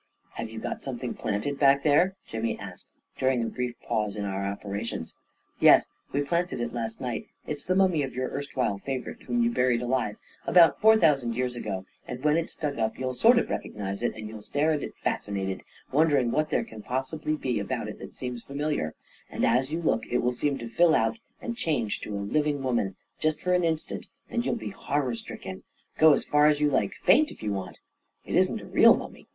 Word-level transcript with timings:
"Have 0.37 0.49
you 0.49 0.57
got 0.57 0.81
something 0.81 1.13
planted 1.13 1.59
back 1.59 1.83
there?" 1.83 2.15
Jimmy 2.27 2.57
asked, 2.59 2.87
during 3.19 3.43
a 3.43 3.45
brief 3.45 3.79
pause 3.81 4.15
in 4.15 4.25
our 4.25 4.43
opera 4.47 4.83
tions." 4.83 5.15
Yes— 5.59 5.89
we 6.11 6.21
planted 6.23 6.59
it 6.59 6.73
last 6.73 6.99
night. 6.99 7.27
It's 7.45 7.63
the 7.63 7.75
mummy 7.75 8.01
of 8.01 8.15
your 8.15 8.27
erstwhile 8.31 8.79
favorite, 8.79 9.21
whom 9.21 9.43
you 9.43 9.51
buried 9.51 9.83
alive, 9.83 10.15
about 10.47 10.81
four 10.81 10.97
thousand 10.97 11.35
years 11.35 11.55
ago; 11.55 11.85
and 12.07 12.23
when 12.23 12.35
it's 12.35 12.55
dug 12.55 12.79
up, 12.79 12.97
you'll 12.97 13.13
sort 13.13 13.37
of 13.37 13.51
recognize 13.51 14.01
it; 14.01 14.15
and 14.15 14.27
you'll 14.27 14.41
stare 14.41 14.71
at 14.71 14.81
it 14.81 14.95
fascinated, 15.03 15.61
wondering 15.91 16.31
what 16.31 16.49
there 16.49 16.63
can 16.63 16.81
possibly 16.81 17.35
be 17.35 17.61
178 17.61 17.61
A 17.61 17.61
KING 17.61 17.61
IN 17.61 17.65
BABYLON 17.67 17.81
about 17.83 17.89
it 17.91 17.99
that 17.99 18.15
seems 18.15 18.43
familiar; 18.43 18.95
and 19.29 19.45
as 19.45 19.71
you 19.71 19.83
look, 19.83 20.07
it 20.07 20.23
will 20.23 20.31
seem 20.31 20.57
to 20.57 20.67
fill 20.67 20.95
out 20.95 21.19
and 21.39 21.55
change 21.55 22.01
to 22.01 22.15
a 22.17 22.25
living 22.25 22.63
woman, 22.63 22.95
just 23.19 23.39
for 23.39 23.53
an 23.53 23.63
instant; 23.63 24.07
and 24.31 24.47
you'll 24.47 24.55
be 24.55 24.69
horror 24.71 25.13
stricken— 25.13 25.61
go 25.99 26.13
as 26.13 26.23
far 26.23 26.47
as 26.47 26.59
you 26.59 26.71
like— 26.71 26.95
faint 27.03 27.29
if 27.29 27.43
you 27.43 27.53
want 27.53 27.75
to."" 27.75 27.81
It 28.31 28.35
isn't 28.35 28.61
a 28.61 28.65
real 28.65 28.97
mummy? 28.97 29.27